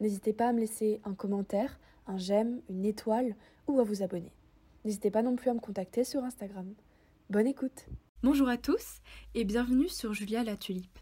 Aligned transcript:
N'hésitez 0.00 0.32
pas 0.32 0.48
à 0.48 0.52
me 0.52 0.60
laisser 0.60 1.00
un 1.04 1.14
commentaire, 1.14 1.78
un 2.06 2.18
j'aime, 2.18 2.60
une 2.68 2.84
étoile 2.84 3.36
ou 3.68 3.80
à 3.80 3.84
vous 3.84 4.02
abonner. 4.02 4.32
N'hésitez 4.84 5.10
pas 5.10 5.22
non 5.22 5.36
plus 5.36 5.50
à 5.50 5.54
me 5.54 5.60
contacter 5.60 6.04
sur 6.04 6.24
Instagram. 6.24 6.74
Bonne 7.30 7.46
écoute 7.46 7.86
Bonjour 8.22 8.48
à 8.48 8.56
tous 8.56 9.00
et 9.34 9.44
bienvenue 9.44 9.88
sur 9.88 10.12
Julia 10.14 10.44
la 10.44 10.56
Tulipe. 10.56 10.98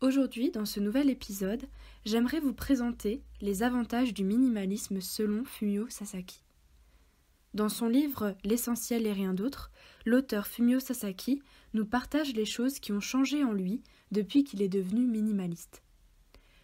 Aujourd'hui, 0.00 0.50
dans 0.50 0.64
ce 0.64 0.80
nouvel 0.80 1.10
épisode, 1.10 1.64
j'aimerais 2.04 2.40
vous 2.40 2.54
présenter 2.54 3.22
les 3.40 3.62
avantages 3.62 4.14
du 4.14 4.24
minimalisme 4.24 5.00
selon 5.00 5.44
Fumio 5.44 5.88
Sasaki. 5.88 6.42
Dans 7.54 7.68
son 7.68 7.86
livre 7.86 8.34
L'essentiel 8.44 9.06
et 9.06 9.12
rien 9.12 9.34
d'autre, 9.34 9.70
l'auteur 10.06 10.46
Fumio 10.46 10.80
Sasaki 10.80 11.42
nous 11.74 11.84
partage 11.84 12.32
les 12.32 12.46
choses 12.46 12.80
qui 12.80 12.92
ont 12.92 13.00
changé 13.00 13.44
en 13.44 13.52
lui 13.52 13.82
depuis 14.10 14.42
qu'il 14.42 14.62
est 14.62 14.68
devenu 14.68 15.06
minimaliste. 15.06 15.82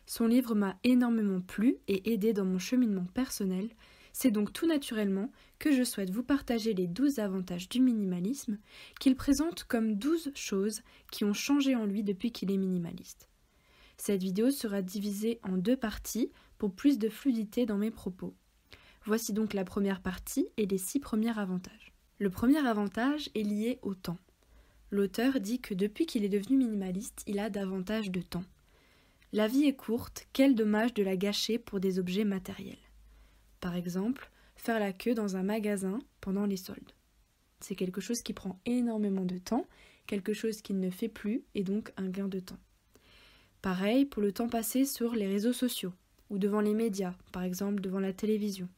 Son 0.08 0.26
livre 0.26 0.54
m'a 0.54 0.78
énormément 0.84 1.42
plu 1.42 1.76
et 1.86 2.14
aidé 2.14 2.32
dans 2.32 2.46
mon 2.46 2.58
cheminement 2.58 3.04
personnel. 3.12 3.68
C'est 4.14 4.30
donc 4.30 4.54
tout 4.54 4.66
naturellement 4.66 5.30
que 5.58 5.70
je 5.70 5.82
souhaite 5.82 6.08
vous 6.08 6.22
partager 6.22 6.72
les 6.72 6.86
12 6.86 7.18
avantages 7.18 7.68
du 7.68 7.78
minimalisme 7.78 8.56
qu'il 9.00 9.14
présente 9.16 9.64
comme 9.64 9.96
12 9.96 10.30
choses 10.34 10.80
qui 11.12 11.26
ont 11.26 11.34
changé 11.34 11.76
en 11.76 11.84
lui 11.84 12.02
depuis 12.02 12.32
qu'il 12.32 12.50
est 12.50 12.56
minimaliste. 12.56 13.28
Cette 13.98 14.22
vidéo 14.22 14.50
sera 14.50 14.80
divisée 14.80 15.40
en 15.42 15.58
deux 15.58 15.76
parties 15.76 16.32
pour 16.56 16.72
plus 16.72 16.98
de 16.98 17.10
fluidité 17.10 17.66
dans 17.66 17.76
mes 17.76 17.90
propos. 17.90 18.34
Voici 19.04 19.34
donc 19.34 19.52
la 19.52 19.66
première 19.66 20.00
partie 20.00 20.48
et 20.56 20.64
les 20.64 20.78
six 20.78 21.00
premiers 21.00 21.38
avantages. 21.38 21.92
Le 22.18 22.30
premier 22.30 22.66
avantage 22.66 23.28
est 23.34 23.42
lié 23.42 23.78
au 23.82 23.94
temps. 23.94 24.18
L'auteur 24.90 25.38
dit 25.38 25.60
que 25.60 25.74
depuis 25.74 26.06
qu'il 26.06 26.24
est 26.24 26.30
devenu 26.30 26.56
minimaliste, 26.56 27.24
il 27.26 27.38
a 27.38 27.50
davantage 27.50 28.10
de 28.10 28.22
temps. 28.22 28.44
La 29.32 29.46
vie 29.46 29.64
est 29.64 29.76
courte, 29.76 30.26
quel 30.32 30.54
dommage 30.54 30.94
de 30.94 31.02
la 31.02 31.16
gâcher 31.16 31.58
pour 31.58 31.80
des 31.80 31.98
objets 31.98 32.24
matériels. 32.24 32.78
Par 33.60 33.76
exemple, 33.76 34.30
faire 34.56 34.80
la 34.80 34.94
queue 34.94 35.14
dans 35.14 35.36
un 35.36 35.42
magasin 35.42 35.98
pendant 36.22 36.46
les 36.46 36.56
soldes. 36.56 36.92
C'est 37.60 37.74
quelque 37.74 38.00
chose 38.00 38.22
qui 38.22 38.32
prend 38.32 38.58
énormément 38.64 39.26
de 39.26 39.36
temps, 39.36 39.66
quelque 40.06 40.32
chose 40.32 40.62
qu'il 40.62 40.80
ne 40.80 40.88
fait 40.88 41.08
plus 41.08 41.44
et 41.54 41.62
donc 41.62 41.92
un 41.98 42.08
gain 42.08 42.28
de 42.28 42.40
temps. 42.40 42.58
Pareil 43.60 44.06
pour 44.06 44.22
le 44.22 44.32
temps 44.32 44.48
passé 44.48 44.86
sur 44.86 45.14
les 45.14 45.26
réseaux 45.26 45.52
sociaux 45.52 45.92
ou 46.30 46.38
devant 46.38 46.60
les 46.60 46.74
médias, 46.74 47.14
par 47.30 47.42
exemple 47.42 47.82
devant 47.82 48.00
la 48.00 48.14
télévision, 48.14 48.68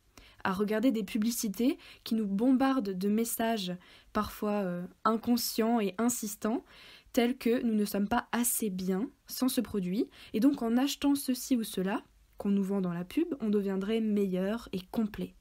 à 0.42 0.52
regarder 0.52 0.90
des 0.90 1.04
publicités 1.04 1.78
qui 2.02 2.16
nous 2.16 2.26
bombardent 2.26 2.96
de 2.96 3.08
messages 3.08 3.72
parfois 4.12 4.62
euh, 4.62 4.84
inconscients 5.04 5.80
et 5.80 5.94
insistants 5.98 6.64
tel 7.12 7.36
que 7.36 7.62
nous 7.62 7.74
ne 7.74 7.84
sommes 7.84 8.08
pas 8.08 8.28
assez 8.32 8.70
bien 8.70 9.10
sans 9.26 9.48
ce 9.48 9.60
produit, 9.60 10.08
et 10.32 10.40
donc 10.40 10.62
en 10.62 10.76
achetant 10.76 11.14
ceci 11.14 11.56
ou 11.56 11.64
cela, 11.64 12.02
qu'on 12.38 12.50
nous 12.50 12.64
vend 12.64 12.80
dans 12.80 12.92
la 12.92 13.04
pub, 13.04 13.34
on 13.40 13.50
deviendrait 13.50 14.00
meilleur 14.00 14.68
et 14.72 14.80
complet. 14.90 15.34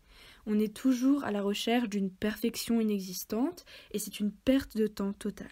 On 0.45 0.59
est 0.59 0.75
toujours 0.75 1.23
à 1.23 1.31
la 1.31 1.41
recherche 1.41 1.89
d'une 1.89 2.11
perfection 2.11 2.81
inexistante, 2.81 3.65
et 3.91 3.99
c'est 3.99 4.19
une 4.19 4.31
perte 4.31 4.75
de 4.75 4.87
temps 4.87 5.13
totale. 5.13 5.47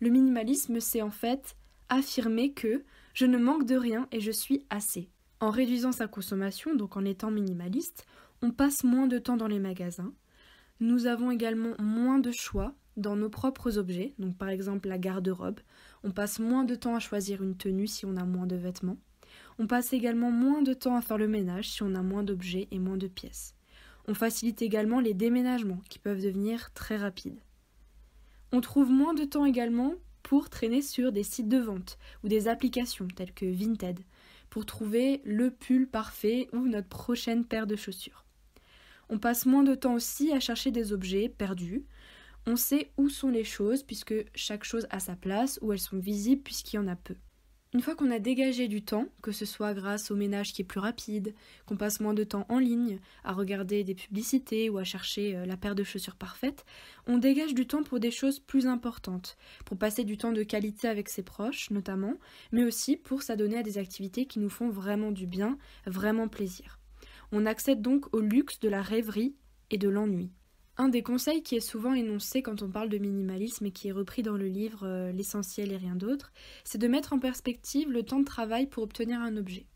Le 0.00 0.10
minimalisme, 0.10 0.80
c'est 0.80 1.02
en 1.02 1.10
fait 1.10 1.56
affirmer 1.88 2.52
que 2.52 2.84
je 3.14 3.26
ne 3.26 3.38
manque 3.38 3.66
de 3.66 3.76
rien 3.76 4.08
et 4.10 4.20
je 4.20 4.30
suis 4.30 4.66
assez. 4.70 5.10
En 5.40 5.50
réduisant 5.50 5.92
sa 5.92 6.08
consommation, 6.08 6.74
donc 6.74 6.96
en 6.96 7.04
étant 7.04 7.30
minimaliste, 7.30 8.06
on 8.40 8.50
passe 8.50 8.82
moins 8.82 9.06
de 9.06 9.18
temps 9.18 9.36
dans 9.36 9.46
les 9.46 9.60
magasins. 9.60 10.12
Nous 10.80 11.06
avons 11.06 11.30
également 11.30 11.74
moins 11.78 12.18
de 12.18 12.32
choix 12.32 12.74
dans 12.96 13.16
nos 13.16 13.28
propres 13.28 13.78
objets, 13.78 14.14
donc 14.18 14.36
par 14.36 14.48
exemple 14.48 14.88
la 14.88 14.98
garde-robe. 14.98 15.60
On 16.04 16.10
passe 16.10 16.38
moins 16.38 16.64
de 16.64 16.74
temps 16.74 16.94
à 16.94 17.00
choisir 17.00 17.42
une 17.42 17.56
tenue 17.56 17.86
si 17.86 18.06
on 18.06 18.16
a 18.16 18.24
moins 18.24 18.46
de 18.46 18.56
vêtements. 18.56 18.98
On 19.58 19.66
passe 19.66 19.92
également 19.92 20.30
moins 20.30 20.62
de 20.62 20.74
temps 20.74 20.96
à 20.96 21.02
faire 21.02 21.18
le 21.18 21.28
ménage 21.28 21.70
si 21.70 21.82
on 21.82 21.94
a 21.94 22.02
moins 22.02 22.22
d'objets 22.22 22.68
et 22.70 22.78
moins 22.78 22.96
de 22.96 23.08
pièces. 23.08 23.54
On 24.08 24.14
facilite 24.14 24.62
également 24.62 25.00
les 25.00 25.14
déménagements 25.14 25.80
qui 25.88 25.98
peuvent 25.98 26.22
devenir 26.22 26.72
très 26.72 26.96
rapides. 26.96 27.40
On 28.50 28.60
trouve 28.60 28.90
moins 28.90 29.14
de 29.14 29.24
temps 29.24 29.46
également 29.46 29.94
pour 30.22 30.50
traîner 30.50 30.82
sur 30.82 31.12
des 31.12 31.22
sites 31.22 31.48
de 31.48 31.58
vente 31.58 31.98
ou 32.22 32.28
des 32.28 32.48
applications 32.48 33.08
telles 33.08 33.32
que 33.32 33.46
Vinted 33.46 34.00
pour 34.50 34.66
trouver 34.66 35.22
le 35.24 35.50
pull 35.50 35.88
parfait 35.88 36.48
ou 36.52 36.66
notre 36.66 36.88
prochaine 36.88 37.44
paire 37.44 37.66
de 37.66 37.76
chaussures. 37.76 38.24
On 39.08 39.18
passe 39.18 39.46
moins 39.46 39.62
de 39.62 39.74
temps 39.74 39.94
aussi 39.94 40.32
à 40.32 40.40
chercher 40.40 40.70
des 40.70 40.92
objets 40.92 41.28
perdus, 41.28 41.84
on 42.46 42.56
sait 42.56 42.90
où 42.96 43.08
sont 43.08 43.30
les 43.30 43.44
choses 43.44 43.82
puisque 43.82 44.14
chaque 44.34 44.64
chose 44.64 44.86
a 44.90 45.00
sa 45.00 45.16
place, 45.16 45.58
où 45.62 45.72
elles 45.72 45.78
sont 45.78 45.98
visibles 45.98 46.42
puisqu'il 46.42 46.76
y 46.76 46.78
en 46.78 46.88
a 46.88 46.96
peu. 46.96 47.14
Une 47.74 47.80
fois 47.80 47.94
qu'on 47.94 48.10
a 48.10 48.18
dégagé 48.18 48.68
du 48.68 48.82
temps, 48.82 49.06
que 49.22 49.32
ce 49.32 49.46
soit 49.46 49.72
grâce 49.72 50.10
au 50.10 50.16
ménage 50.16 50.52
qui 50.52 50.60
est 50.60 50.64
plus 50.66 50.78
rapide, 50.78 51.34
qu'on 51.64 51.78
passe 51.78 52.00
moins 52.00 52.12
de 52.12 52.22
temps 52.22 52.44
en 52.50 52.58
ligne, 52.58 52.98
à 53.24 53.32
regarder 53.32 53.82
des 53.82 53.94
publicités 53.94 54.68
ou 54.68 54.76
à 54.76 54.84
chercher 54.84 55.34
euh, 55.34 55.46
la 55.46 55.56
paire 55.56 55.74
de 55.74 55.82
chaussures 55.82 56.16
parfaite, 56.16 56.66
on 57.06 57.16
dégage 57.16 57.54
du 57.54 57.66
temps 57.66 57.82
pour 57.82 57.98
des 57.98 58.10
choses 58.10 58.40
plus 58.40 58.66
importantes, 58.66 59.38
pour 59.64 59.78
passer 59.78 60.04
du 60.04 60.18
temps 60.18 60.32
de 60.32 60.42
qualité 60.42 60.86
avec 60.86 61.08
ses 61.08 61.22
proches 61.22 61.70
notamment, 61.70 62.16
mais 62.52 62.62
aussi 62.62 62.98
pour 62.98 63.22
s'adonner 63.22 63.56
à 63.56 63.62
des 63.62 63.78
activités 63.78 64.26
qui 64.26 64.38
nous 64.38 64.50
font 64.50 64.68
vraiment 64.68 65.10
du 65.10 65.26
bien, 65.26 65.56
vraiment 65.86 66.28
plaisir. 66.28 66.78
On 67.30 67.46
accède 67.46 67.80
donc 67.80 68.14
au 68.14 68.20
luxe 68.20 68.60
de 68.60 68.68
la 68.68 68.82
rêverie 68.82 69.34
et 69.70 69.78
de 69.78 69.88
l'ennui. 69.88 70.30
Un 70.78 70.88
des 70.88 71.02
conseils 71.02 71.42
qui 71.42 71.54
est 71.54 71.60
souvent 71.60 71.92
énoncé 71.92 72.40
quand 72.42 72.62
on 72.62 72.70
parle 72.70 72.88
de 72.88 72.96
minimalisme 72.96 73.66
et 73.66 73.72
qui 73.72 73.88
est 73.88 73.92
repris 73.92 74.22
dans 74.22 74.38
le 74.38 74.48
livre 74.48 74.86
euh, 74.86 75.12
L'essentiel 75.12 75.70
et 75.70 75.76
rien 75.76 75.96
d'autre, 75.96 76.32
c'est 76.64 76.78
de 76.78 76.88
mettre 76.88 77.12
en 77.12 77.18
perspective 77.18 77.90
le 77.90 78.02
temps 78.02 78.20
de 78.20 78.24
travail 78.24 78.66
pour 78.66 78.82
obtenir 78.82 79.20
un 79.20 79.36
objet. 79.36 79.66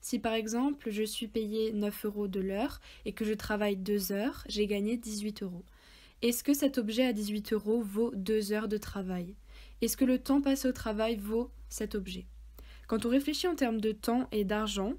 Si 0.00 0.20
par 0.20 0.34
exemple 0.34 0.90
je 0.90 1.02
suis 1.02 1.26
payé 1.26 1.72
9 1.72 2.04
euros 2.04 2.28
de 2.28 2.38
l'heure 2.38 2.80
et 3.04 3.12
que 3.12 3.24
je 3.24 3.34
travaille 3.34 3.76
2 3.76 4.12
heures, 4.12 4.44
j'ai 4.48 4.68
gagné 4.68 4.96
18 4.96 5.42
euros. 5.42 5.64
Est-ce 6.22 6.44
que 6.44 6.54
cet 6.54 6.78
objet 6.78 7.04
à 7.04 7.12
18 7.12 7.52
euros 7.52 7.82
vaut 7.82 8.12
2 8.14 8.52
heures 8.52 8.68
de 8.68 8.78
travail? 8.78 9.34
Est-ce 9.82 9.96
que 9.96 10.04
le 10.04 10.20
temps 10.20 10.40
passé 10.40 10.68
au 10.68 10.72
travail 10.72 11.16
vaut 11.16 11.50
cet 11.68 11.96
objet? 11.96 12.26
Quand 12.86 13.04
on 13.04 13.10
réfléchit 13.10 13.48
en 13.48 13.56
termes 13.56 13.80
de 13.80 13.90
temps 13.90 14.28
et 14.30 14.44
d'argent, 14.44 14.94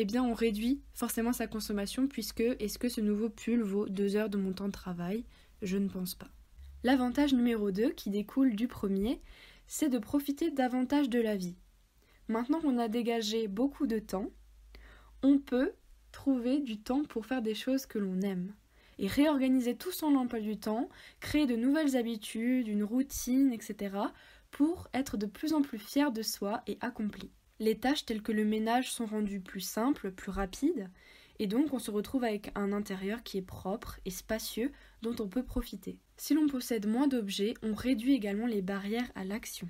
eh 0.00 0.04
bien 0.04 0.22
on 0.22 0.32
réduit 0.32 0.80
forcément 0.94 1.32
sa 1.32 1.48
consommation 1.48 2.06
puisque 2.06 2.40
est-ce 2.40 2.78
que 2.78 2.88
ce 2.88 3.00
nouveau 3.00 3.28
pull 3.28 3.62
vaut 3.62 3.88
deux 3.88 4.14
heures 4.14 4.30
de 4.30 4.38
mon 4.38 4.52
temps 4.52 4.68
de 4.68 4.72
travail? 4.72 5.24
Je 5.60 5.76
ne 5.76 5.88
pense 5.88 6.14
pas. 6.14 6.28
L'avantage 6.84 7.34
numéro 7.34 7.72
2 7.72 7.90
qui 7.90 8.08
découle 8.08 8.54
du 8.54 8.68
premier, 8.68 9.20
c'est 9.66 9.88
de 9.88 9.98
profiter 9.98 10.52
davantage 10.52 11.10
de 11.10 11.20
la 11.20 11.34
vie. 11.34 11.56
Maintenant 12.28 12.60
qu'on 12.60 12.78
a 12.78 12.86
dégagé 12.86 13.48
beaucoup 13.48 13.88
de 13.88 13.98
temps, 13.98 14.30
on 15.24 15.40
peut 15.40 15.72
trouver 16.12 16.60
du 16.60 16.78
temps 16.78 17.02
pour 17.02 17.26
faire 17.26 17.42
des 17.42 17.56
choses 17.56 17.84
que 17.84 17.98
l'on 17.98 18.20
aime 18.20 18.54
et 19.00 19.08
réorganiser 19.08 19.76
tout 19.76 19.92
son 19.92 20.14
emploi 20.14 20.38
du 20.38 20.60
temps, 20.60 20.88
créer 21.18 21.46
de 21.46 21.56
nouvelles 21.56 21.96
habitudes, 21.96 22.68
une 22.68 22.84
routine, 22.84 23.52
etc. 23.52 23.96
pour 24.52 24.86
être 24.94 25.16
de 25.16 25.26
plus 25.26 25.54
en 25.54 25.62
plus 25.62 25.78
fier 25.78 26.12
de 26.12 26.22
soi 26.22 26.62
et 26.68 26.78
accompli 26.80 27.32
les 27.60 27.78
tâches 27.78 28.04
telles 28.04 28.22
que 28.22 28.32
le 28.32 28.44
ménage 28.44 28.90
sont 28.90 29.06
rendues 29.06 29.40
plus 29.40 29.60
simples, 29.60 30.10
plus 30.10 30.30
rapides, 30.30 30.88
et 31.38 31.46
donc 31.46 31.72
on 31.72 31.78
se 31.78 31.90
retrouve 31.90 32.24
avec 32.24 32.50
un 32.54 32.72
intérieur 32.72 33.22
qui 33.22 33.38
est 33.38 33.42
propre 33.42 33.98
et 34.04 34.10
spacieux 34.10 34.72
dont 35.02 35.14
on 35.20 35.28
peut 35.28 35.44
profiter. 35.44 35.98
Si 36.16 36.34
l'on 36.34 36.48
possède 36.48 36.86
moins 36.86 37.06
d'objets, 37.06 37.54
on 37.62 37.74
réduit 37.74 38.14
également 38.14 38.46
les 38.46 38.62
barrières 38.62 39.10
à 39.14 39.24
l'action. 39.24 39.68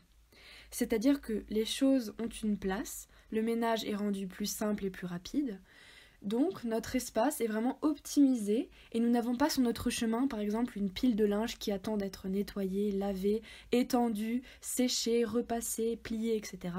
C'est-à-dire 0.71 1.21
que 1.21 1.45
les 1.49 1.65
choses 1.65 2.15
ont 2.23 2.29
une 2.29 2.59
place, 2.59 3.09
le 3.31 3.43
ménage 3.43 3.85
est 3.85 3.95
rendu 3.95 4.27
plus 4.27 4.47
simple 4.47 4.85
et 4.85 4.91
plus 4.91 5.07
rapide, 5.07 5.61
donc 6.23 6.65
notre 6.65 6.97
espace 6.97 7.41
est 7.41 7.47
vraiment 7.47 7.79
optimisé 7.83 8.71
et 8.93 8.99
nous 8.99 9.11
n'avons 9.11 9.37
pas 9.37 9.51
sur 9.51 9.63
notre 9.63 9.89
chemin 9.89 10.27
par 10.27 10.41
exemple 10.41 10.77
une 10.77 10.91
pile 10.91 11.15
de 11.15 11.25
linge 11.25 11.59
qui 11.59 11.71
attend 11.71 11.97
d'être 11.97 12.27
nettoyée, 12.27 12.91
lavée, 12.91 13.41
étendue, 13.71 14.43
séchée, 14.61 15.25
repassée, 15.25 15.97
pliée, 15.97 16.37
etc. 16.37 16.75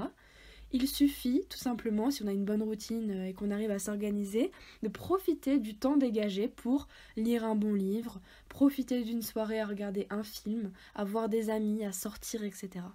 Il 0.71 0.87
suffit 0.87 1.43
tout 1.49 1.57
simplement, 1.57 2.11
si 2.11 2.21
on 2.23 2.27
a 2.27 2.31
une 2.31 2.45
bonne 2.45 2.61
routine 2.61 3.09
euh, 3.09 3.25
et 3.25 3.33
qu'on 3.33 3.49
arrive 3.49 3.71
à 3.71 3.79
s'organiser, 3.79 4.51
de 4.83 4.87
profiter 4.87 5.57
du 5.57 5.75
temps 5.75 5.97
dégagé 5.97 6.47
pour 6.47 6.87
lire 7.17 7.43
un 7.43 7.55
bon 7.55 7.73
livre, 7.73 8.21
profiter 8.49 9.03
d'une 9.03 9.23
soirée 9.23 9.59
à 9.59 9.65
regarder 9.65 10.05
un 10.11 10.21
film, 10.21 10.71
à 10.93 11.03
voir 11.03 11.27
des 11.27 11.49
amis, 11.49 11.83
à 11.83 11.91
sortir, 11.91 12.43
etc. 12.43 12.85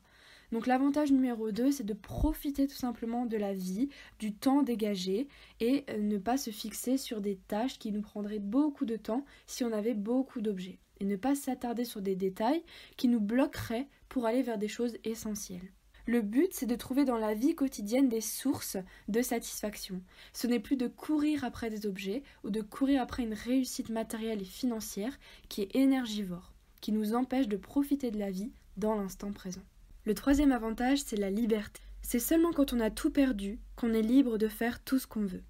Donc 0.52 0.68
l'avantage 0.68 1.10
numéro 1.10 1.50
2, 1.50 1.72
c'est 1.72 1.84
de 1.84 1.94
profiter 1.94 2.68
tout 2.68 2.76
simplement 2.76 3.26
de 3.26 3.36
la 3.36 3.52
vie, 3.52 3.88
du 4.20 4.32
temps 4.32 4.62
dégagé 4.62 5.26
et 5.58 5.84
euh, 5.90 5.98
ne 5.98 6.18
pas 6.18 6.36
se 6.36 6.50
fixer 6.50 6.96
sur 6.96 7.20
des 7.20 7.36
tâches 7.48 7.80
qui 7.80 7.90
nous 7.90 8.02
prendraient 8.02 8.38
beaucoup 8.38 8.84
de 8.84 8.96
temps 8.96 9.24
si 9.46 9.64
on 9.64 9.72
avait 9.72 9.94
beaucoup 9.94 10.40
d'objets. 10.40 10.78
Et 11.00 11.04
ne 11.06 11.16
pas 11.16 11.34
s'attarder 11.34 11.84
sur 11.84 12.02
des 12.02 12.14
détails 12.14 12.62
qui 12.96 13.08
nous 13.08 13.20
bloqueraient 13.20 13.88
pour 14.08 14.26
aller 14.26 14.42
vers 14.42 14.58
des 14.58 14.68
choses 14.68 14.96
essentielles. 15.02 15.72
Le 16.06 16.20
but, 16.20 16.52
c'est 16.52 16.66
de 16.66 16.74
trouver 16.74 17.06
dans 17.06 17.16
la 17.16 17.32
vie 17.32 17.54
quotidienne 17.54 18.10
des 18.10 18.20
sources 18.20 18.76
de 19.08 19.22
satisfaction. 19.22 20.02
Ce 20.34 20.46
n'est 20.46 20.60
plus 20.60 20.76
de 20.76 20.86
courir 20.86 21.44
après 21.44 21.70
des 21.70 21.86
objets 21.86 22.22
ou 22.42 22.50
de 22.50 22.60
courir 22.60 23.00
après 23.00 23.22
une 23.22 23.32
réussite 23.32 23.88
matérielle 23.88 24.42
et 24.42 24.46
financière 24.46 25.18
qui 25.48 25.62
est 25.62 25.74
énergivore, 25.74 26.52
qui 26.82 26.92
nous 26.92 27.14
empêche 27.14 27.48
de 27.48 27.56
profiter 27.56 28.10
de 28.10 28.18
la 28.18 28.30
vie 28.30 28.52
dans 28.76 28.94
l'instant 28.94 29.32
présent. 29.32 29.62
Le 30.04 30.14
troisième 30.14 30.52
avantage, 30.52 30.98
c'est 30.98 31.16
la 31.16 31.30
liberté. 31.30 31.80
C'est 32.02 32.18
seulement 32.18 32.52
quand 32.52 32.74
on 32.74 32.80
a 32.80 32.90
tout 32.90 33.10
perdu 33.10 33.58
qu'on 33.74 33.94
est 33.94 34.02
libre 34.02 34.36
de 34.36 34.48
faire 34.48 34.84
tout 34.84 34.98
ce 34.98 35.06
qu'on 35.06 35.24
veut. 35.24 35.42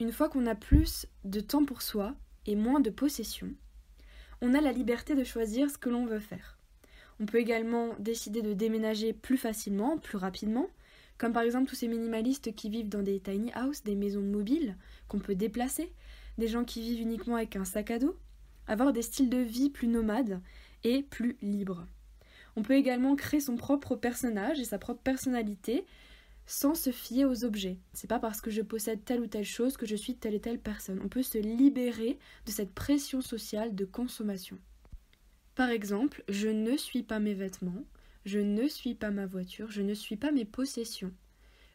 Une 0.00 0.10
fois 0.10 0.28
qu'on 0.28 0.46
a 0.46 0.56
plus 0.56 1.06
de 1.24 1.38
temps 1.38 1.64
pour 1.64 1.82
soi 1.82 2.16
et 2.46 2.56
moins 2.56 2.80
de 2.80 2.90
possessions, 2.90 3.54
on 4.40 4.54
a 4.54 4.60
la 4.60 4.72
liberté 4.72 5.14
de 5.14 5.22
choisir 5.22 5.70
ce 5.70 5.78
que 5.78 5.90
l'on 5.90 6.06
veut 6.06 6.18
faire. 6.18 6.58
On 7.20 7.26
peut 7.26 7.38
également 7.38 7.94
décider 7.98 8.42
de 8.42 8.52
déménager 8.52 9.12
plus 9.12 9.36
facilement, 9.36 9.98
plus 9.98 10.18
rapidement, 10.18 10.68
comme 11.18 11.32
par 11.32 11.42
exemple 11.42 11.68
tous 11.68 11.76
ces 11.76 11.88
minimalistes 11.88 12.54
qui 12.54 12.68
vivent 12.68 12.88
dans 12.88 13.02
des 13.02 13.20
tiny 13.20 13.52
houses, 13.54 13.82
des 13.82 13.94
maisons 13.94 14.22
mobiles 14.22 14.76
qu'on 15.08 15.20
peut 15.20 15.34
déplacer, 15.34 15.92
des 16.38 16.48
gens 16.48 16.64
qui 16.64 16.80
vivent 16.80 17.02
uniquement 17.02 17.36
avec 17.36 17.56
un 17.56 17.64
sac 17.64 17.90
à 17.90 17.98
dos, 17.98 18.16
avoir 18.66 18.92
des 18.92 19.02
styles 19.02 19.30
de 19.30 19.38
vie 19.38 19.70
plus 19.70 19.88
nomades 19.88 20.40
et 20.84 21.02
plus 21.02 21.36
libres. 21.42 21.86
On 22.56 22.62
peut 22.62 22.74
également 22.74 23.16
créer 23.16 23.40
son 23.40 23.56
propre 23.56 23.96
personnage 23.96 24.60
et 24.60 24.64
sa 24.64 24.78
propre 24.78 25.02
personnalité 25.02 25.84
sans 26.46 26.74
se 26.74 26.90
fier 26.90 27.24
aux 27.24 27.44
objets. 27.44 27.78
C'est 27.92 28.08
pas 28.08 28.18
parce 28.18 28.40
que 28.40 28.50
je 28.50 28.62
possède 28.62 29.04
telle 29.04 29.20
ou 29.20 29.26
telle 29.26 29.44
chose 29.44 29.76
que 29.76 29.86
je 29.86 29.96
suis 29.96 30.16
telle 30.16 30.34
et 30.34 30.40
telle 30.40 30.58
personne. 30.58 31.00
On 31.04 31.08
peut 31.08 31.22
se 31.22 31.38
libérer 31.38 32.18
de 32.46 32.50
cette 32.50 32.74
pression 32.74 33.20
sociale 33.20 33.74
de 33.74 33.84
consommation. 33.84 34.58
Par 35.54 35.68
exemple, 35.68 36.24
je 36.28 36.48
ne 36.48 36.76
suis 36.78 37.02
pas 37.02 37.20
mes 37.20 37.34
vêtements, 37.34 37.84
je 38.24 38.38
ne 38.38 38.68
suis 38.68 38.94
pas 38.94 39.10
ma 39.10 39.26
voiture, 39.26 39.70
je 39.70 39.82
ne 39.82 39.92
suis 39.92 40.16
pas 40.16 40.32
mes 40.32 40.46
possessions. 40.46 41.12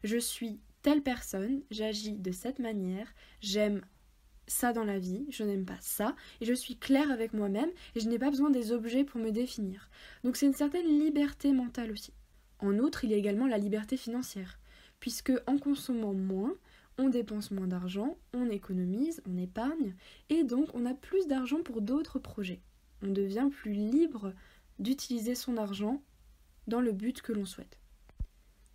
Je 0.04 0.18
suis 0.18 0.60
telle 0.82 1.04
personne, 1.04 1.62
j'agis 1.70 2.18
de 2.18 2.32
cette 2.32 2.58
manière, 2.58 3.14
j'aime 3.40 3.82
ça 4.48 4.74
dans 4.74 4.84
la 4.84 4.98
vie, 4.98 5.26
je 5.30 5.44
n'aime 5.44 5.66
pas 5.66 5.78
ça, 5.80 6.16
et 6.42 6.46
je 6.46 6.54
suis 6.54 6.78
claire 6.78 7.12
avec 7.12 7.34
moi-même, 7.34 7.70
et 7.96 8.00
je 8.00 8.08
n'ai 8.08 8.18
pas 8.18 8.32
besoin 8.32 8.50
des 8.50 8.72
objets 8.72 9.04
pour 9.04 9.20
me 9.20 9.32
définir. 9.32 9.90
Donc 10.24 10.38
c'est 10.38 10.46
une 10.48 10.54
certaine 10.54 10.88
liberté 10.88 11.52
mentale 11.52 11.92
aussi. 11.92 12.14
En 12.60 12.80
outre, 12.80 13.04
il 13.04 13.12
y 13.12 13.14
a 13.14 13.18
également 13.18 13.46
la 13.46 13.60
liberté 13.60 13.98
financière, 13.98 14.58
puisque 15.00 15.34
en 15.46 15.60
consommant 15.60 16.14
moins, 16.14 16.56
on 16.98 17.10
dépense 17.10 17.52
moins 17.52 17.68
d'argent, 17.68 18.18
on 18.34 18.50
économise, 18.50 19.22
on 19.28 19.38
épargne, 19.38 19.94
et 20.30 20.44
donc 20.44 20.70
on 20.74 20.88
a 20.88 20.96
plus 20.96 21.28
d'argent 21.28 21.62
pour 21.62 21.82
d'autres 21.82 22.18
projets. 22.18 22.62
On 23.08 23.12
devient 23.12 23.48
plus 23.50 23.72
libre 23.72 24.34
d'utiliser 24.80 25.34
son 25.34 25.56
argent 25.56 26.02
dans 26.68 26.82
le 26.82 26.92
but 26.92 27.22
que 27.22 27.32
l'on 27.32 27.46
souhaite. 27.46 27.78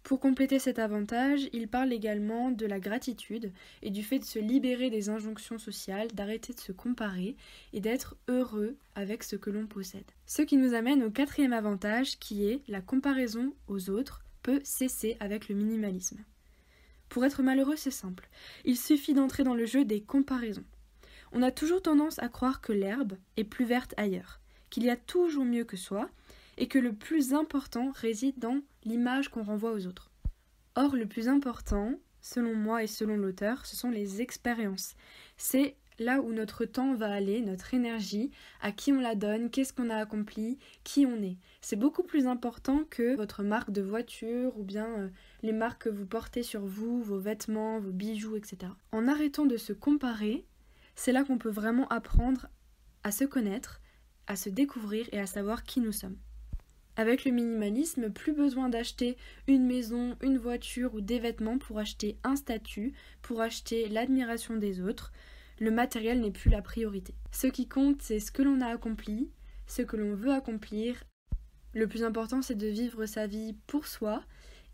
Pour 0.03 0.21
compléter 0.21 0.59
cet 0.59 0.79
avantage, 0.79 1.49
il 1.53 1.69
parle 1.69 1.93
également 1.93 2.51
de 2.51 2.67
la 2.67 2.81
gratitude 2.81 3.53
et 3.83 3.91
du 3.91 4.03
fait 4.03 4.19
de 4.19 4.25
se 4.25 4.39
libérer 4.39 4.91
des 4.91 5.11
injonctions 5.11 5.59
sociales, 5.59 6.09
d'arrêter 6.09 6.55
de 6.55 6.61
se 6.61 6.73
comparer 6.73 7.37
et 7.73 7.81
d'être 7.81 8.17
heureux 8.27 8.77
avec 8.95 9.23
ce 9.23 9.37
que 9.37 9.51
l'on 9.51 9.67
possède. 9.67 10.11
Ce 10.27 10.43
qui 10.43 10.57
nous 10.57 10.75
amène 10.75 11.03
au 11.03 11.11
quatrième 11.11 11.53
avantage 11.53 12.19
qui 12.19 12.47
est 12.47 12.63
la 12.69 12.81
comparaison 12.81 13.55
aux 13.69 13.91
autres 13.91 14.25
peut 14.43 14.61
cesser 14.65 15.17
avec 15.21 15.49
le 15.49 15.55
minimalisme. 15.55 16.19
Pour 17.11 17.25
être 17.25 17.43
malheureux, 17.43 17.77
c'est 17.77 17.91
simple. 17.91 18.29
Il 18.65 18.77
suffit 18.77 19.15
d'entrer 19.15 19.45
dans 19.45 19.55
le 19.55 19.67
jeu 19.67 19.85
des 19.85 20.01
comparaisons. 20.01 20.65
On 21.33 21.43
a 21.43 21.51
toujours 21.51 21.81
tendance 21.81 22.19
à 22.19 22.29
croire 22.29 22.61
que 22.61 22.73
l'herbe 22.73 23.15
est 23.37 23.45
plus 23.45 23.65
verte 23.65 23.95
ailleurs, 23.97 24.41
qu'il 24.71 24.85
y 24.85 24.91
a 24.91 24.97
toujours 24.97 25.45
mieux 25.45 25.65
que 25.65 25.77
soi, 25.79 26.11
et 26.59 26.69
que 26.69 26.79
le 26.79 26.93
plus 26.93 27.33
important 27.33 27.91
réside 27.95 28.39
dans 28.39 28.61
l'image 28.85 29.31
qu'on 29.31 29.43
renvoie 29.43 29.73
aux 29.73 29.87
autres. 29.87 30.11
Or, 30.75 30.95
le 30.95 31.07
plus 31.07 31.29
important, 31.29 31.95
selon 32.21 32.55
moi 32.55 32.83
et 32.83 32.87
selon 32.87 33.17
l'auteur, 33.17 33.65
ce 33.67 33.77
sont 33.77 33.91
les 33.91 34.21
expériences. 34.21 34.95
C'est 35.37 35.77
là 35.99 36.21
où 36.21 36.33
notre 36.33 36.65
temps 36.65 36.95
va 36.95 37.13
aller, 37.13 37.41
notre 37.41 37.75
énergie, 37.75 38.31
à 38.61 38.73
qui 38.73 38.93
on 38.93 39.01
la 39.01 39.15
donne, 39.15 39.51
qu'est-ce 39.51 39.73
qu'on 39.73 39.91
a 39.91 39.97
accompli, 39.97 40.59
qui 40.85 41.07
on 41.07 41.23
est. 41.23 41.37
C'est 41.61 41.77
beaucoup 41.77 42.03
plus 42.03 42.27
important 42.27 42.85
que 42.91 43.17
votre 43.17 43.43
marque 43.43 43.71
de 43.71 43.83
voiture 43.83 44.59
ou 44.59 44.65
bien 44.65 44.87
euh, 44.87 45.09
les 45.43 45.53
marques 45.53 45.83
que 45.83 45.89
vous 45.89 46.07
portez 46.07 46.43
sur 46.43 46.65
vous, 46.65 47.03
vos 47.03 47.19
vêtements, 47.19 47.79
vos 47.79 47.93
bijoux, 47.93 48.37
etc. 48.37 48.73
En 48.91 49.09
arrêtant 49.09 49.47
de 49.47 49.57
se 49.57 49.73
comparer, 49.73 50.45
c'est 50.95 51.13
là 51.13 51.25
qu'on 51.25 51.39
peut 51.39 51.51
vraiment 51.51 51.89
apprendre 51.89 52.49
à 53.03 53.13
se 53.13 53.25
connaître, 53.25 53.81
à 54.27 54.37
se 54.37 54.49
découvrir 54.49 55.09
et 55.13 55.19
à 55.19 55.27
savoir 55.27 55.65
qui 55.65 55.81
nous 55.81 55.93
sommes. 55.93 56.17
Avec 56.97 57.25
le 57.25 57.31
minimalisme, 57.31 58.11
plus 58.11 58.33
besoin 58.33 58.69
d'acheter 58.69 59.17
une 59.47 59.67
maison, 59.67 60.17
une 60.21 60.37
voiture 60.37 60.95
ou 60.95 61.01
des 61.01 61.19
vêtements 61.19 61.59
pour 61.59 61.79
acheter 61.79 62.19
un 62.23 62.37
statut, 62.37 62.93
pour 63.23 63.41
acheter 63.41 63.89
l'admiration 63.89 64.57
des 64.57 64.83
autres. 64.83 65.11
Le 65.59 65.71
matériel 65.71 66.21
n'est 66.21 66.31
plus 66.31 66.51
la 66.51 66.61
priorité. 66.61 67.15
Ce 67.31 67.47
qui 67.47 67.67
compte, 67.67 68.03
c'est 68.03 68.21
ce 68.21 68.31
que 68.31 68.43
l'on 68.43 68.61
a 68.61 68.67
accompli, 68.67 69.31
ce 69.67 69.81
que 69.81 69.97
l'on 69.97 70.15
veut 70.15 70.33
accomplir. 70.33 71.05
Le 71.73 71.87
plus 71.87 72.05
important, 72.05 72.43
c'est 72.43 72.57
de 72.57 72.67
vivre 72.67 73.07
sa 73.07 73.27
vie 73.27 73.57
pour 73.67 73.87
soi 73.87 74.23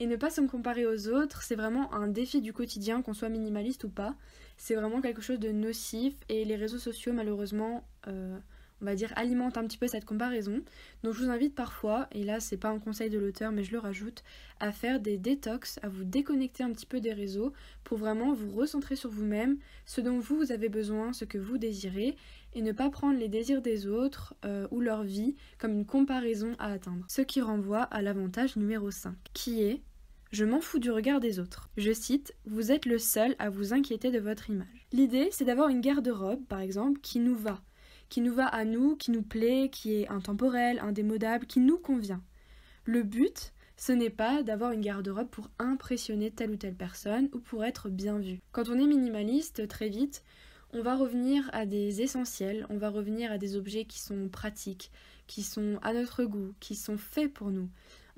et 0.01 0.07
ne 0.07 0.17
pas 0.17 0.31
se 0.31 0.41
comparer 0.41 0.87
aux 0.87 1.09
autres. 1.09 1.43
C'est 1.43 1.57
vraiment 1.57 1.93
un 1.93 2.09
défi 2.09 2.41
du 2.41 2.53
quotidien, 2.53 3.03
qu'on 3.03 3.15
soit 3.15 3.29
minimaliste 3.29 3.85
ou 3.85 3.89
pas. 3.89 4.15
C'est 4.57 4.75
vraiment 4.75 5.01
quelque 5.01 5.23
chose 5.23 5.39
de 5.39 5.51
nocif 5.51 6.15
et 6.29 6.45
les 6.45 6.57
réseaux 6.57 6.79
sociaux, 6.79 7.13
malheureusement, 7.13 7.85
euh, 8.07 8.39
on 8.81 8.85
va 8.85 8.95
dire, 8.95 9.13
alimente 9.17 9.59
un 9.59 9.67
petit 9.67 9.79
peu 9.79 9.89
cette 9.89 10.05
comparaison. 10.05 10.61
Donc 11.03 11.15
je 11.15 11.25
vous 11.25 11.31
invite 11.31 11.55
parfois, 11.55 12.09
et 12.13 12.25
là 12.25 12.41
c'est 12.41 12.57
pas 12.57 12.69
un 12.69 12.79
conseil 12.79 13.11
de 13.11 13.19
l'auteur 13.19 13.53
mais 13.53 13.65
je 13.65 13.73
le 13.73 13.79
rajoute, 13.79 14.23
à 14.61 14.73
faire 14.73 15.01
des 15.01 15.17
détox, 15.17 15.79
à 15.83 15.89
vous 15.89 16.05
déconnecter 16.05 16.63
un 16.63 16.73
petit 16.73 16.87
peu 16.87 17.01
des 17.01 17.13
réseaux 17.13 17.53
pour 17.85 17.99
vraiment 17.99 18.33
vous 18.33 18.51
recentrer 18.55 18.97
sur 18.97 19.11
vous-même, 19.11 19.59
ce 19.87 20.01
dont 20.01 20.19
vous, 20.19 20.53
avez 20.53 20.69
besoin, 20.69 21.13
ce 21.13 21.25
que 21.25 21.39
vous 21.39 21.59
désirez, 21.59 22.17
et 22.55 22.63
ne 22.63 22.73
pas 22.73 22.91
prendre 22.91 23.19
les 23.19 23.29
désirs 23.29 23.63
des 23.63 23.87
autres 23.87 24.35
euh, 24.45 24.67
ou 24.71 24.81
leur 24.81 25.03
vie 25.03 25.37
comme 25.59 25.73
une 25.73 25.87
comparaison 25.87 26.55
à 26.59 26.73
atteindre. 26.73 27.05
Ce 27.09 27.23
qui 27.23 27.41
renvoie 27.41 27.83
à 27.83 28.03
l'avantage 28.03 28.57
numéro 28.57 28.91
5, 28.91 29.15
qui 29.35 29.63
est 29.63 29.83
je 30.31 30.45
m'en 30.45 30.61
fous 30.61 30.79
du 30.79 30.91
regard 30.91 31.21
des 31.21 31.39
autres. 31.39 31.71
Je 31.79 31.93
cite 31.93 32.35
Vous 32.45 32.71
êtes 32.71 32.85
le 32.85 32.99
seul 32.99 33.35
à 33.39 33.49
vous 33.49 33.73
inquiéter 33.73 34.11
de 34.11 34.19
votre 34.19 34.51
image. 34.51 34.87
L'idée, 34.93 35.29
c'est 35.33 35.47
d'avoir 35.47 35.71
une 35.71 35.81
garde-robe, 35.81 36.45
par 36.47 36.61
exemple, 36.61 37.01
qui 37.01 37.19
nous 37.19 37.35
va, 37.35 37.63
qui 38.11 38.21
nous 38.21 38.35
va 38.35 38.47
à 38.47 38.65
nous, 38.65 38.95
qui 38.97 39.11
nous 39.11 39.23
plaît, 39.23 39.71
qui 39.71 39.95
est 39.95 40.09
intemporel, 40.09 40.81
indémodable, 40.81 41.47
qui 41.47 41.61
nous 41.61 41.79
convient. 41.79 42.23
Le 42.85 43.03
but, 43.03 43.53
ce 43.79 43.93
n'est 43.93 44.11
pas 44.11 44.43
d'avoir 44.43 44.73
une 44.73 44.83
garde-robe 44.83 45.29
pour 45.29 45.49
impressionner 45.59 46.31
telle 46.31 46.51
ou 46.51 46.57
telle 46.57 46.75
personne 46.75 47.31
ou 47.33 47.39
pour 47.39 47.65
être 47.65 47.89
bien 47.89 48.19
vu. 48.19 48.41
Quand 48.53 48.69
on 48.69 48.79
est 48.79 48.87
minimaliste, 48.87 49.67
très 49.67 49.89
vite, 49.89 50.23
on 50.75 50.83
va 50.83 50.97
revenir 50.97 51.49
à 51.55 51.65
des 51.65 52.03
essentiels, 52.03 52.67
on 52.69 52.77
va 52.77 52.91
revenir 52.91 53.33
à 53.33 53.39
des 53.39 53.57
objets 53.57 53.87
qui 53.87 54.01
sont 54.01 54.29
pratiques, 54.29 54.91
qui 55.27 55.43
sont 55.43 55.79
à 55.83 55.95
notre 55.95 56.25
goût, 56.25 56.53
qui 56.61 56.75
sont 56.75 56.99
faits 56.99 57.33
pour 57.33 57.51
nous. 57.51 57.71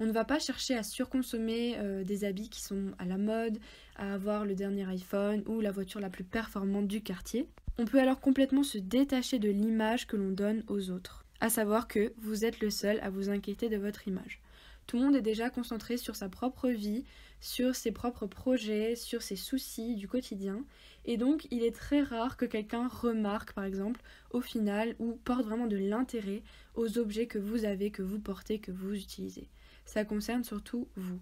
On 0.02 0.06
ne 0.06 0.12
va 0.12 0.24
pas 0.24 0.38
chercher 0.38 0.74
à 0.74 0.82
surconsommer 0.82 1.74
euh, 1.76 2.04
des 2.04 2.24
habits 2.24 2.48
qui 2.48 2.62
sont 2.62 2.92
à 2.98 3.04
la 3.04 3.18
mode, 3.18 3.58
à 3.96 4.14
avoir 4.14 4.46
le 4.46 4.54
dernier 4.54 4.88
iPhone 4.88 5.42
ou 5.46 5.60
la 5.60 5.72
voiture 5.72 6.00
la 6.00 6.08
plus 6.08 6.24
performante 6.24 6.88
du 6.88 7.02
quartier. 7.02 7.46
On 7.76 7.84
peut 7.84 8.00
alors 8.00 8.18
complètement 8.18 8.62
se 8.62 8.78
détacher 8.78 9.38
de 9.38 9.50
l'image 9.50 10.06
que 10.06 10.16
l'on 10.16 10.30
donne 10.30 10.64
aux 10.68 10.88
autres, 10.90 11.26
à 11.40 11.50
savoir 11.50 11.86
que 11.86 12.14
vous 12.16 12.46
êtes 12.46 12.60
le 12.60 12.70
seul 12.70 12.98
à 13.02 13.10
vous 13.10 13.28
inquiéter 13.28 13.68
de 13.68 13.76
votre 13.76 14.08
image. 14.08 14.40
Tout 14.86 14.96
le 14.96 15.04
monde 15.04 15.16
est 15.16 15.22
déjà 15.22 15.50
concentré 15.50 15.98
sur 15.98 16.16
sa 16.16 16.30
propre 16.30 16.70
vie, 16.70 17.04
sur 17.42 17.76
ses 17.76 17.92
propres 17.92 18.26
projets, 18.26 18.96
sur 18.96 19.20
ses 19.20 19.36
soucis 19.36 19.96
du 19.96 20.08
quotidien, 20.08 20.64
et 21.04 21.18
donc 21.18 21.46
il 21.50 21.62
est 21.62 21.76
très 21.76 22.02
rare 22.02 22.38
que 22.38 22.46
quelqu'un 22.46 22.88
remarque 22.88 23.52
par 23.52 23.64
exemple 23.64 24.00
au 24.30 24.40
final 24.40 24.96
ou 24.98 25.12
porte 25.24 25.44
vraiment 25.44 25.66
de 25.66 25.76
l'intérêt 25.76 26.42
aux 26.74 26.96
objets 26.96 27.26
que 27.26 27.38
vous 27.38 27.66
avez, 27.66 27.90
que 27.90 28.02
vous 28.02 28.18
portez, 28.18 28.60
que 28.60 28.72
vous 28.72 28.94
utilisez. 28.94 29.46
Ça 29.90 30.04
concerne 30.04 30.44
surtout 30.44 30.86
vous. 30.94 31.18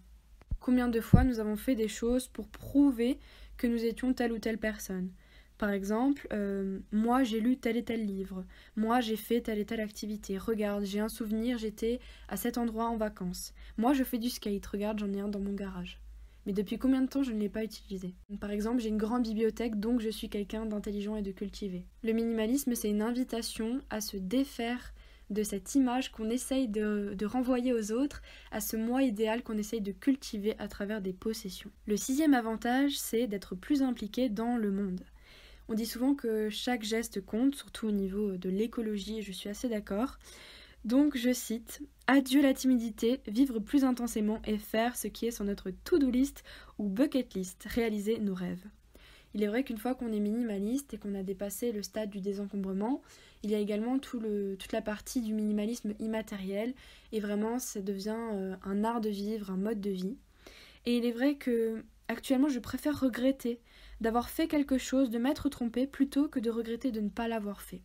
Combien 0.61 0.89
de 0.89 1.01
fois 1.01 1.25
nous 1.25 1.41
avons 1.41 1.57
fait 1.57 1.75
des 1.75 1.89
choses 1.89 2.29
pour 2.29 2.49
prouver 2.49 3.19
que 3.57 3.67
nous 3.67 3.83
étions 3.83 4.13
telle 4.13 4.31
ou 4.31 4.39
telle 4.39 4.59
personne? 4.59 5.09
Par 5.57 5.71
exemple, 5.71 6.29
euh, 6.35 6.79
moi 6.93 7.25
j'ai 7.25 7.41
lu 7.41 7.57
tel 7.57 7.79
et 7.79 7.83
tel 7.83 8.05
livre, 8.05 8.45
moi 8.77 9.01
j'ai 9.01 9.17
fait 9.17 9.41
telle 9.41 9.59
et 9.59 9.65
telle 9.65 9.81
activité, 9.81 10.37
regarde, 10.37 10.85
j'ai 10.85 11.01
un 11.01 11.09
souvenir, 11.09 11.57
j'étais 11.57 11.99
à 12.29 12.37
cet 12.37 12.59
endroit 12.59 12.91
en 12.91 12.99
vacances, 12.99 13.55
moi 13.79 13.95
je 13.95 14.05
fais 14.05 14.19
du 14.19 14.29
skate, 14.29 14.67
regarde, 14.67 14.99
j'en 14.99 15.15
ai 15.15 15.21
un 15.21 15.29
dans 15.29 15.41
mon 15.41 15.55
garage. 15.55 15.99
Mais 16.45 16.53
depuis 16.53 16.79
combien 16.79 17.01
de 17.01 17.09
temps 17.09 17.23
je 17.23 17.33
ne 17.33 17.41
l'ai 17.41 17.49
pas 17.49 17.65
utilisé? 17.65 18.15
Par 18.39 18.51
exemple, 18.51 18.83
j'ai 18.83 18.91
une 18.91 18.99
grande 18.99 19.23
bibliothèque, 19.23 19.81
donc 19.81 20.01
je 20.01 20.11
suis 20.11 20.29
quelqu'un 20.29 20.67
d'intelligent 20.67 21.17
et 21.17 21.23
de 21.23 21.33
cultivé. 21.33 21.87
Le 22.03 22.13
minimalisme, 22.13 22.75
c'est 22.75 22.91
une 22.91 23.03
invitation 23.03 23.81
à 23.89 24.03
se 24.03 24.19
défaire 24.19 24.93
de 25.31 25.43
cette 25.43 25.75
image 25.75 26.11
qu'on 26.11 26.31
essaye 26.31 26.69
de, 26.69 27.17
renvoyer 27.25 27.73
aux 27.73 27.93
autres, 27.93 28.23
à 28.51 28.61
ce 28.61 28.77
moi 28.77 29.03
idéal 29.03 29.43
qu'on 29.43 29.59
essaye 29.59 29.81
de 29.81 29.93
cultiver 29.93 30.55
à 30.59 30.69
travers 30.69 31.01
des 31.01 31.13
possessions. 31.13 31.71
Le 31.87 31.97
sixième 31.97 32.35
avantage, 32.35 32.99
c'est 32.99 33.27
d'être 33.27 33.55
plus 33.55 33.83
impliqué 33.83 34.29
dans 34.29 34.57
le 34.57 34.71
monde. 34.71 35.01
On 35.69 35.75
dit 35.75 35.87
souvent 35.87 36.15
que 36.15 36.49
chaque 36.49 36.83
geste 36.83 37.21
compte, 37.21 37.55
surtout 37.55 37.89
au 37.89 37.93
niveau 37.93 38.37
de 38.37 38.49
l'écologie, 38.49 39.19
et 39.19 39.23
je 39.23 39.33
suis 39.33 39.51
assez 39.51 39.69
d'accord. 39.69 40.19
Donc 40.85 41.17
je 41.17 41.33
cite 41.33 41.83
Adieu 42.07 42.41
la 42.41 42.55
timidité, 42.55 43.21
vivre 43.27 43.59
plus 43.59 43.85
intensément 43.85 44.41
et 44.47 44.57
faire 44.57 44.97
ce 44.97 45.09
qui 45.09 45.27
est 45.27 45.31
sur 45.31 45.45
notre 45.45 45.71
to-do 45.71 46.11
list 46.11 46.43
ou 46.79 46.89
bucket 46.89 47.35
list, 47.35 47.65
réaliser 47.69 48.19
nos 48.19 48.35
rêves. 48.35 48.65
Il 49.35 49.43
est 49.43 49.47
vrai 49.47 49.63
qu'une 49.63 49.79
fois 49.79 49.95
qu'on 49.95 50.13
est 50.13 50.21
minimaliste 50.21 50.95
et 50.95 50.99
qu'on 50.99 51.15
a 51.15 51.23
dépassé 51.23 51.73
le 51.73 51.83
stade 51.83 52.11
du 52.11 52.21
désencombrement, 52.21 53.03
il 53.43 53.51
y 53.51 53.55
a 53.55 53.59
également 53.59 53.99
tout 53.99 54.21
le, 54.21 54.57
toute 54.59 54.73
la 54.73 54.83
partie 54.83 55.21
du 55.21 55.35
minimalisme 55.35 55.95
immatériel 56.01 56.75
et 57.13 57.21
vraiment 57.21 57.59
ça 57.59 57.81
devient 57.83 58.17
euh, 58.33 58.57
un 58.65 58.85
art 58.85 59.01
de 59.01 59.11
vivre, 59.11 59.51
un 59.51 59.57
mode 59.57 59.81
de 59.81 59.91
vie. 59.91 60.17
Et 60.87 60.97
il 60.97 61.05
est 61.05 61.13
vrai 61.13 61.35
que 61.35 61.85
actuellement 62.09 62.49
je 62.49 62.59
préfère 62.59 62.99
regretter 62.99 63.61
d'avoir 64.01 64.31
fait 64.31 64.49
quelque 64.49 64.79
chose, 64.79 65.11
de 65.11 65.19
m'être 65.19 65.49
trompé 65.49 65.87
plutôt 65.87 66.29
que 66.29 66.41
de 66.41 66.51
regretter 66.51 66.91
de 66.91 67.01
ne 67.01 67.11
pas 67.11 67.29
l'avoir 67.29 67.61
fait. 67.61 67.83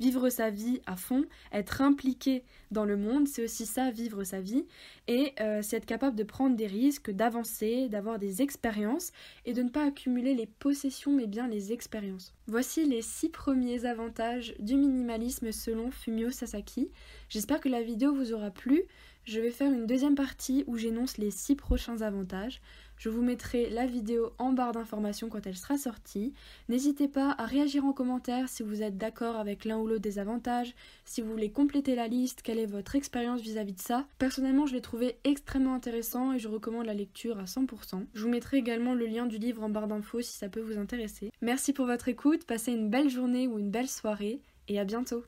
Vivre 0.00 0.28
sa 0.30 0.50
vie 0.50 0.80
à 0.86 0.96
fond, 0.96 1.24
être 1.52 1.80
impliqué 1.80 2.42
dans 2.70 2.84
le 2.84 2.96
monde, 2.96 3.28
c'est 3.28 3.44
aussi 3.44 3.66
ça, 3.66 3.90
vivre 3.90 4.24
sa 4.24 4.40
vie, 4.40 4.64
et 5.06 5.32
euh, 5.40 5.60
c'est 5.62 5.76
être 5.76 5.86
capable 5.86 6.16
de 6.16 6.24
prendre 6.24 6.56
des 6.56 6.66
risques, 6.66 7.10
d'avancer, 7.10 7.88
d'avoir 7.88 8.18
des 8.18 8.42
expériences, 8.42 9.12
et 9.44 9.52
de 9.52 9.62
ne 9.62 9.68
pas 9.68 9.86
accumuler 9.86 10.34
les 10.34 10.46
possessions, 10.46 11.12
mais 11.12 11.26
bien 11.26 11.46
les 11.46 11.72
expériences. 11.72 12.34
Voici 12.46 12.84
les 12.84 13.02
six 13.02 13.28
premiers 13.28 13.84
avantages 13.84 14.54
du 14.58 14.76
minimalisme 14.76 15.52
selon 15.52 15.90
Fumio 15.90 16.30
Sasaki. 16.30 16.90
J'espère 17.28 17.60
que 17.60 17.68
la 17.68 17.82
vidéo 17.82 18.14
vous 18.14 18.32
aura 18.32 18.50
plu. 18.50 18.82
Je 19.24 19.38
vais 19.38 19.50
faire 19.50 19.72
une 19.72 19.86
deuxième 19.86 20.16
partie 20.16 20.64
où 20.66 20.76
j'énonce 20.76 21.16
les 21.16 21.30
six 21.30 21.54
prochains 21.54 22.00
avantages. 22.02 22.60
Je 23.02 23.08
vous 23.08 23.22
mettrai 23.22 23.68
la 23.68 23.84
vidéo 23.84 24.30
en 24.38 24.52
barre 24.52 24.70
d'informations 24.70 25.28
quand 25.28 25.44
elle 25.48 25.56
sera 25.56 25.76
sortie. 25.76 26.34
N'hésitez 26.68 27.08
pas 27.08 27.34
à 27.36 27.46
réagir 27.46 27.84
en 27.84 27.92
commentaire 27.92 28.48
si 28.48 28.62
vous 28.62 28.80
êtes 28.80 28.96
d'accord 28.96 29.34
avec 29.34 29.64
l'un 29.64 29.78
ou 29.78 29.88
l'autre 29.88 30.02
des 30.02 30.20
avantages, 30.20 30.72
si 31.04 31.20
vous 31.20 31.28
voulez 31.28 31.50
compléter 31.50 31.96
la 31.96 32.06
liste, 32.06 32.42
quelle 32.42 32.60
est 32.60 32.66
votre 32.66 32.94
expérience 32.94 33.40
vis-à-vis 33.40 33.72
de 33.72 33.80
ça. 33.80 34.06
Personnellement, 34.18 34.66
je 34.66 34.74
l'ai 34.74 34.80
trouvé 34.80 35.16
extrêmement 35.24 35.74
intéressant 35.74 36.32
et 36.32 36.38
je 36.38 36.46
recommande 36.46 36.86
la 36.86 36.94
lecture 36.94 37.40
à 37.40 37.44
100%. 37.44 38.04
Je 38.14 38.22
vous 38.22 38.28
mettrai 38.28 38.58
également 38.58 38.94
le 38.94 39.06
lien 39.06 39.26
du 39.26 39.38
livre 39.38 39.64
en 39.64 39.68
barre 39.68 39.88
d'infos 39.88 40.20
si 40.20 40.38
ça 40.38 40.48
peut 40.48 40.60
vous 40.60 40.78
intéresser. 40.78 41.32
Merci 41.40 41.72
pour 41.72 41.86
votre 41.86 42.06
écoute, 42.06 42.44
passez 42.44 42.70
une 42.70 42.88
belle 42.88 43.10
journée 43.10 43.48
ou 43.48 43.58
une 43.58 43.72
belle 43.72 43.88
soirée 43.88 44.42
et 44.68 44.78
à 44.78 44.84
bientôt. 44.84 45.24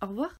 Au 0.00 0.06
revoir 0.06 0.36